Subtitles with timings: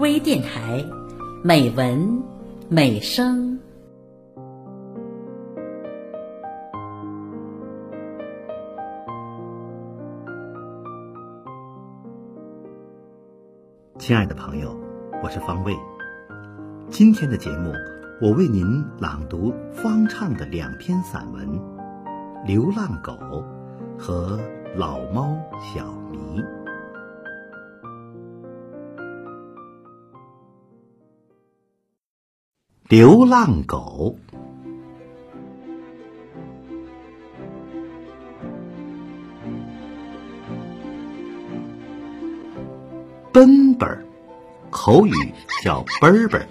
[0.00, 0.82] 微电台，
[1.44, 2.22] 美文
[2.70, 3.58] 美声。
[13.98, 14.74] 亲爱的朋友，
[15.22, 15.76] 我是方卫。
[16.88, 17.70] 今天的节目，
[18.22, 21.46] 我为您朗读方畅的两篇散文
[22.46, 23.12] 《流浪狗》
[23.98, 24.38] 和
[24.78, 26.40] 《老猫小迷》。
[32.90, 34.16] 流浪狗，
[43.30, 44.04] 奔奔儿，
[44.70, 45.12] 口语
[45.62, 46.48] 叫奔奔儿，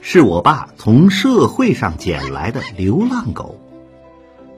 [0.00, 3.58] 是我爸从社会上捡来的流浪狗，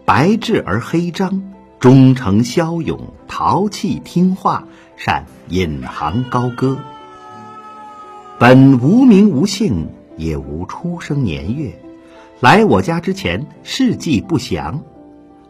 [0.04, 4.62] 白质而黑章，忠诚骁勇，淘气听话，
[4.98, 6.76] 善引吭高歌。
[8.38, 9.88] 本无名无姓。
[10.16, 11.80] 也无出生年月，
[12.40, 14.82] 来我家之前事迹不详，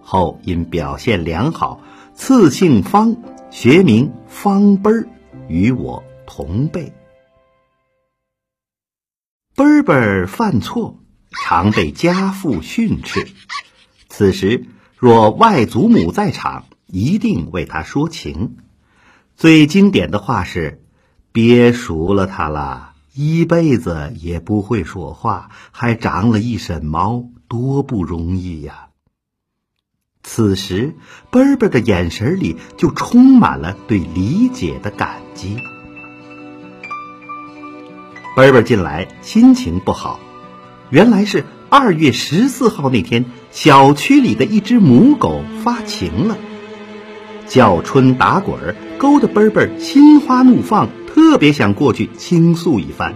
[0.00, 1.80] 后因表现良好，
[2.14, 3.16] 赐姓方，
[3.50, 5.08] 学名方奔儿，
[5.48, 6.92] 与我同辈。
[9.56, 10.98] 奔奔犯错，
[11.30, 13.28] 常被家父训斥。
[14.08, 18.56] 此时若外祖母在场，一定为他说情。
[19.36, 20.82] 最经典的话是
[21.32, 28.88] ：“憋熟了他了。”一辈子也不会说话，还长了一身毛，多不容易呀！
[30.24, 30.96] 此时，
[31.30, 35.58] 贝贝的眼神里就充满了对理解的感激。
[38.34, 40.18] 贝贝进来，心情不好，
[40.90, 46.36] 原来是二月十四号那天，小区里的一只母狗发情了，
[47.46, 50.88] 叫春打滚儿，勾得贝贝心花怒放。
[51.14, 53.14] 特别想过去倾诉一番，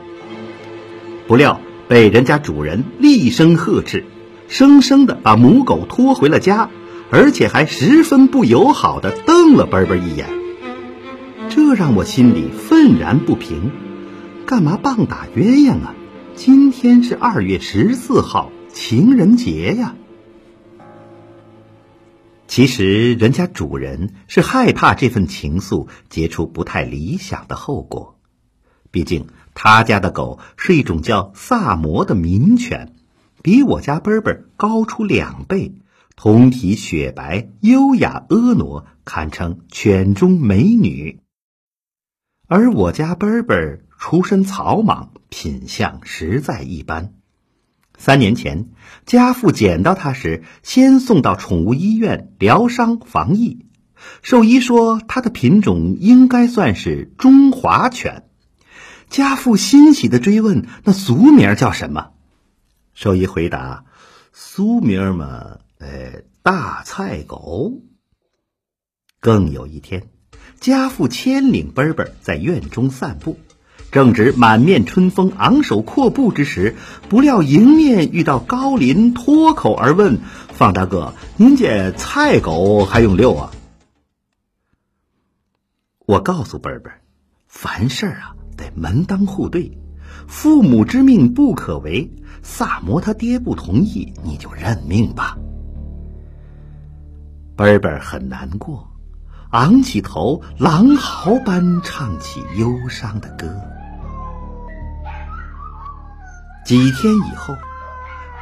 [1.27, 4.05] 不料被人家主人厉声呵斥，
[4.47, 6.71] 生生的把母狗拖回了家，
[7.11, 10.29] 而且还十分不友好的瞪了奔奔一眼。
[11.49, 13.73] 这让我心里愤然不平，
[14.47, 15.93] 干嘛棒打鸳鸯啊？
[16.37, 19.97] 今天是二月十四号，情人节呀。
[22.59, 28.19] 其实，人家主人是害怕这份情愫结出不太理想的后果。
[28.91, 32.97] 毕竟，他家的狗是一种叫萨摩的名犬，
[33.45, 35.77] 比我家奔奔高出两倍，
[36.17, 41.21] 通体雪白，优雅婀娜，堪称犬中美女。
[42.49, 47.15] 而我家奔奔出身草莽，品相实在一般。
[47.99, 48.69] 三年前，
[49.05, 53.67] 家父捡到它时，先送到宠物医院疗伤防疫。
[54.23, 58.25] 兽医说，它的品种应该算是中华犬。
[59.11, 62.11] 家父欣喜的追问：“那俗名叫什么？”
[62.95, 63.85] 兽医回答
[64.33, 67.83] ：“俗名嘛，呃，大菜狗。”
[69.19, 70.05] 更有一天，
[70.61, 73.39] 家父牵领贝贝在院中散步。
[73.91, 76.77] 正值满面春风、昂首阔步之时，
[77.09, 80.19] 不料迎面遇到高林，脱口而问
[80.53, 83.51] ：“方大哥，您这菜狗还用遛啊？”
[86.05, 86.91] 我告诉贝贝，
[87.47, 89.79] 凡事啊得门当户对，
[90.27, 92.11] 父母之命不可违。
[92.43, 95.37] 萨摩他爹不同意，你就认命吧。
[97.57, 98.89] 贝贝很难过，
[99.51, 103.49] 昂起头，狼嚎般唱起忧伤的歌。
[106.69, 107.57] 几天以后，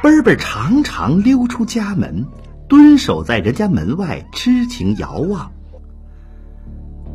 [0.03, 2.27] 贝贝常常溜出家门，
[2.67, 5.49] 蹲守在人家门外，痴情遥望。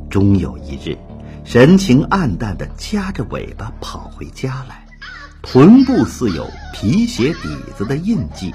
[0.09, 0.97] 终有一日，
[1.45, 4.87] 神情黯淡的夹着尾巴跑回家来，
[5.43, 8.51] 臀部似有皮鞋底子的印记，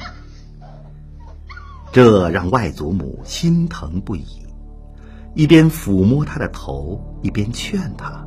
[1.91, 4.25] 这让外祖母心疼不已，
[5.35, 8.25] 一边抚摸他的头，一边劝他：“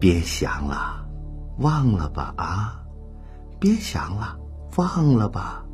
[0.00, 1.04] 别想了。”
[1.58, 2.84] 忘了吧啊！
[3.58, 4.38] 别想了，
[4.76, 5.64] 忘了吧。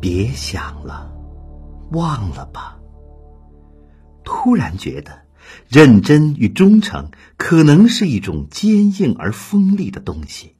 [0.00, 1.10] 别想了，
[1.92, 2.78] 忘了吧。
[4.24, 5.22] 突然觉得，
[5.68, 10.56] 认真与忠诚可能是一种坚硬而锋利的东西，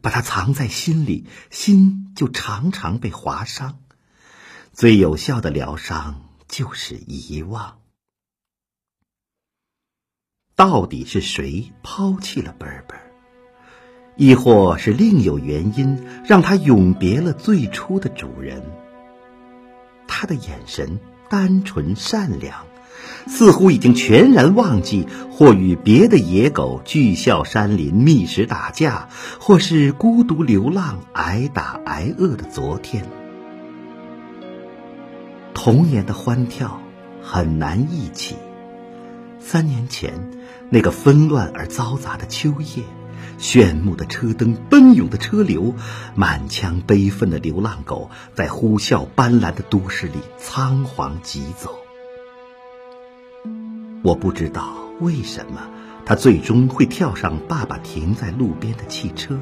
[0.00, 3.78] 把它藏在心里，心就常常被划伤。
[4.72, 7.81] 最有效的疗伤就是遗忘。
[10.54, 12.98] 到底是谁抛弃了奔奔，
[14.16, 18.62] 亦或是另有原因让他永别了最初的主人？
[20.06, 21.00] 他的眼神
[21.30, 22.66] 单纯善良，
[23.26, 29.08] 似乎已经全然忘记或与别的野狗聚笑山林觅食打架，
[29.40, 33.06] 或是孤独流浪挨打挨饿的昨天。
[35.54, 36.80] 童年的欢跳
[37.22, 38.36] 很难忆起，
[39.44, 40.30] 三年前
[40.70, 42.84] 那个纷乱而嘈杂的秋夜。
[43.38, 45.74] 炫目的车灯，奔涌的车流，
[46.14, 51.74] 满腔悲愤的流浪狗，在呼啸斑斓的都市里仓皇疾走。
[54.04, 55.68] 我不知道为什么
[56.06, 59.40] 它最终会跳上爸爸停在路边的汽车，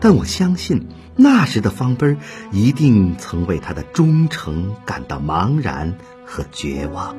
[0.00, 2.18] 但我相信那时的方奔
[2.50, 7.16] 一定曾为他的忠诚感到茫然和绝望。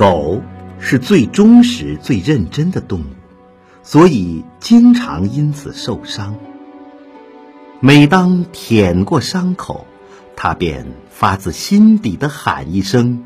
[0.00, 0.40] 狗。
[0.82, 3.04] 是最忠实、最认真的动物，
[3.82, 6.34] 所以经常因此受伤。
[7.80, 9.86] 每当舔过伤口，
[10.34, 13.24] 它便发自心底的喊一声：“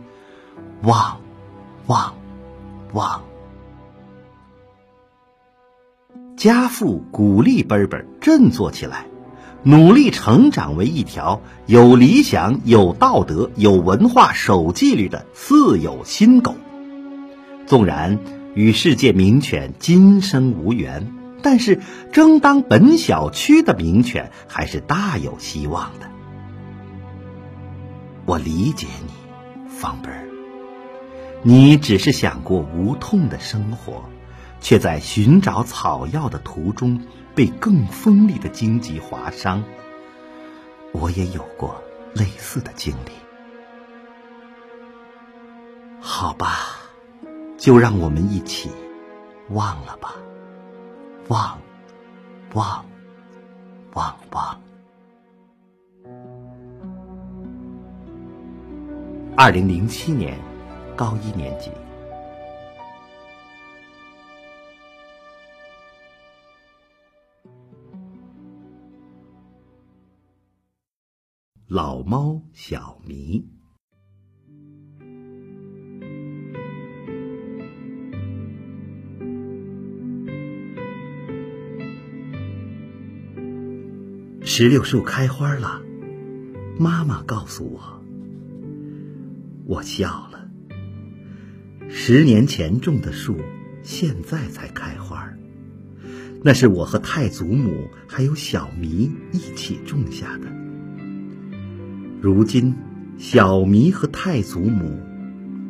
[0.83, 1.21] 汪，
[1.87, 2.13] 汪，
[2.95, 3.23] 汪。”
[6.37, 9.07] 家父鼓励奔奔振作起来，
[9.67, 16.55] 努力成长为一条有理想、有道德、有文化、守纪律的四有新狗。
[17.67, 18.19] 纵然
[18.55, 21.81] 与世界名犬今生无缘，但是
[22.13, 26.11] 争当本小区的名犬还是大有希望的。
[28.27, 30.29] 我理解你，方贝儿，
[31.43, 34.05] 你只是想过无痛的生活，
[34.61, 37.01] 却在寻找草药的途中
[37.35, 39.63] 被更锋利的荆棘划伤。
[40.93, 41.83] 我也有过
[42.15, 43.11] 类似的经历。
[46.01, 46.81] 好吧。
[47.57, 48.71] 就让我们一起
[49.49, 50.17] 忘了吧，
[51.29, 51.59] 忘，
[52.53, 52.85] 忘，
[53.95, 54.61] 忘忘。
[59.35, 60.39] 二零零七年，
[60.95, 61.71] 高一年级，
[71.67, 73.43] 老猫小迷。
[84.43, 85.81] 石榴树开花了，
[86.79, 88.05] 妈妈告诉我。
[89.65, 90.47] 我笑了。
[91.89, 93.39] 十年前种的树，
[93.83, 95.27] 现在才开花。
[96.43, 100.64] 那是我和太祖母还有小迷一起种下的。
[102.25, 102.75] 如今，
[103.19, 104.99] 小迷和太祖母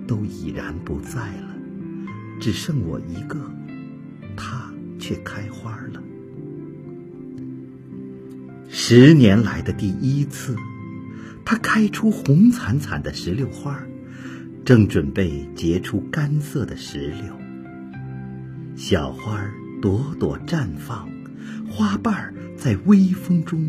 [0.07, 1.49] 都已然不在了，
[2.39, 3.37] 只剩我一个，
[4.37, 6.01] 它却开花了。
[8.69, 10.55] 十年来的第一次，
[11.45, 13.77] 它开出红惨惨的石榴花，
[14.65, 17.37] 正准备结出干涩的石榴。
[18.77, 19.45] 小花
[19.83, 21.09] 朵朵绽放，
[21.69, 23.69] 花瓣在微风中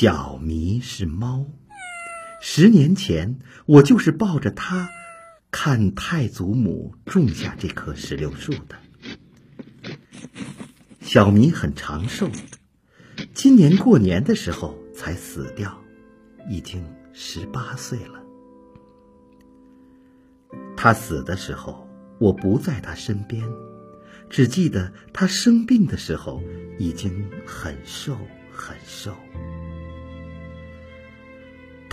[0.00, 1.44] 小迷是猫，
[2.40, 4.88] 十年前我就是抱着它，
[5.50, 8.76] 看太祖母种下这棵石榴树的。
[11.02, 12.30] 小迷很长寿，
[13.34, 15.78] 今年过年的时候才死掉，
[16.48, 16.82] 已经
[17.12, 18.22] 十八岁了。
[20.78, 21.86] 他死的时候，
[22.18, 23.46] 我不在他身边，
[24.30, 26.42] 只记得他生病的时候
[26.78, 28.16] 已经很瘦
[28.50, 29.14] 很瘦。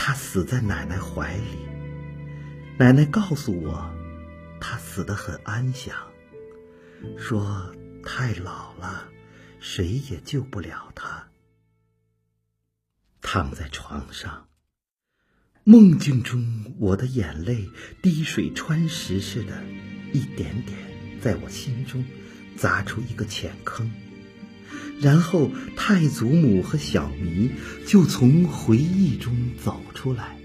[0.08, 1.68] 他死在奶奶怀里，
[2.80, 3.94] 奶奶告诉我，
[4.58, 5.94] 他死得很安详，
[7.18, 7.76] 说。
[8.06, 9.10] 太老了，
[9.60, 11.28] 谁也救不了他。
[13.22, 14.48] 躺在床上，
[15.66, 17.70] 梦境中我的眼泪
[18.02, 19.62] 滴水穿石似的，
[20.14, 22.06] 一点点在我心中
[22.56, 23.92] 砸出一个浅坑。
[25.00, 27.52] 然后太祖母和小迷
[27.86, 30.38] 就从回忆中走出来，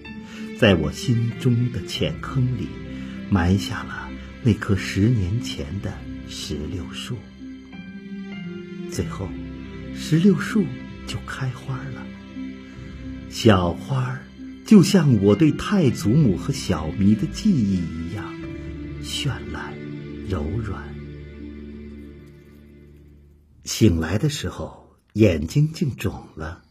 [0.58, 2.68] 在我心中的浅坑里
[3.30, 4.10] 埋下了
[4.42, 5.92] 那棵十年前的
[6.28, 7.16] 石榴树。
[8.90, 9.28] 最后，
[9.96, 10.66] 石榴树
[11.06, 12.06] 就开花了。
[13.30, 14.26] 小花儿
[14.66, 18.30] 就像我对太祖母和小迷的记忆一样，
[19.02, 19.72] 绚烂、
[20.28, 20.91] 柔软。
[23.64, 26.62] 醒来的时候，眼睛竟肿了。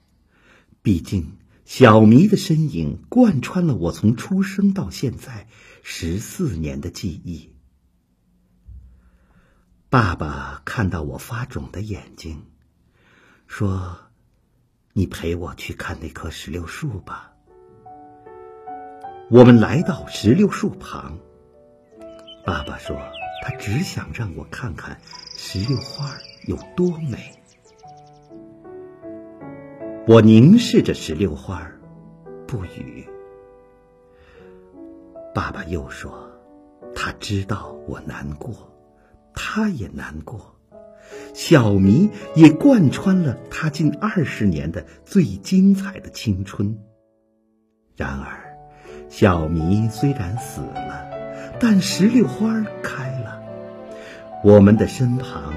[0.82, 5.48] 毕竟，小迷的身影贯穿了我从出生到现在
[5.84, 7.56] 十四年的记忆。
[9.90, 12.46] 爸爸看到我发肿的眼睛，
[13.48, 13.98] 说
[14.94, 17.34] ：“你陪我去看那棵石榴树吧。”
[19.30, 21.20] 我们来到石榴树旁。
[22.46, 22.98] 爸爸说
[23.44, 25.00] ：“他只想让我看看
[25.38, 26.10] 石榴花
[26.48, 27.34] 有多美。”
[30.08, 31.72] 我凝视着石榴花，
[32.48, 33.08] 不语。
[35.34, 36.32] 爸爸又说
[36.96, 38.74] ：“他知道我难过，
[39.34, 40.56] 他也难过。
[41.34, 46.78] 小迷也贯穿了他近二十年的最精彩的青春。
[47.96, 48.58] 然而，
[49.10, 51.10] 小迷虽然死了，
[51.60, 53.42] 但石榴花开了。
[54.44, 55.54] 我们的身旁，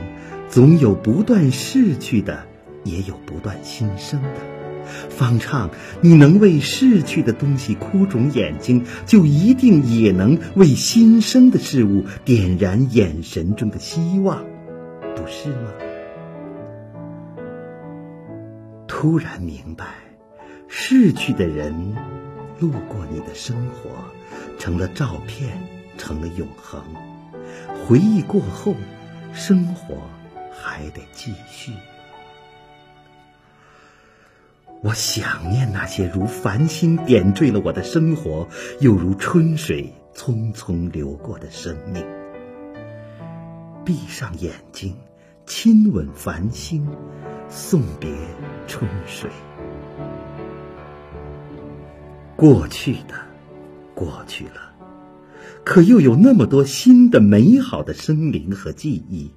[0.55, 2.47] 总有不断逝去的。”
[2.85, 4.29] 也有不断新生的。
[5.09, 5.71] 方唱，
[6.03, 14.45] 你能为逝去的东西哭肿眼睛，就一定也能为新生的事物点燃眼神中的希望，
[15.17, 15.73] 不是吗？
[18.87, 19.87] 突然明白，
[20.69, 21.97] 逝去的人
[22.61, 23.91] 路过你的生活，
[24.59, 25.59] 成了照片，
[25.97, 26.83] 成了永恒。
[27.87, 28.75] 回忆过后，
[29.33, 29.97] 生活
[30.55, 31.73] 还得继续。
[34.83, 38.47] 我想念那些如繁星点缀了我的生活，
[38.81, 42.05] 又如春水匆匆流过的生命。
[43.85, 44.95] 闭上眼睛，
[45.47, 46.87] 亲吻繁星，
[47.49, 48.11] 送别
[48.67, 49.31] 春水。
[52.37, 53.15] 过去的，
[53.95, 54.75] 过去了，
[55.65, 59.31] 可又有那么多新的、美好的生灵和记忆。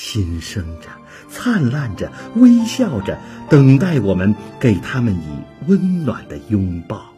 [0.00, 0.86] 新生着，
[1.28, 3.18] 灿烂着，微笑着，
[3.50, 7.12] 等待我们给他们以温暖的拥抱。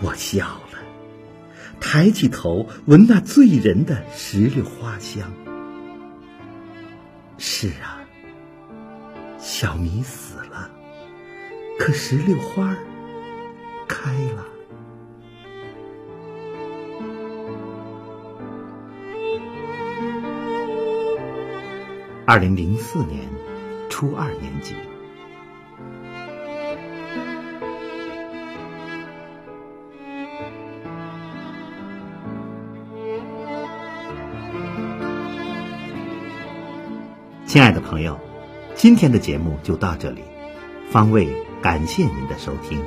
[0.00, 0.78] 我笑了，
[1.78, 5.30] 抬起头闻那醉人的石榴花香。
[7.36, 8.00] 是啊，
[9.38, 10.70] 小米死了，
[11.78, 12.74] 可石榴花
[13.86, 14.46] 开了。
[22.24, 23.28] 二零零四年，
[23.90, 24.74] 初二年级。
[37.44, 38.18] 亲爱的朋友，
[38.76, 40.22] 今天的节目就到这里，
[40.88, 41.28] 方位
[41.60, 42.80] 感谢您的收听。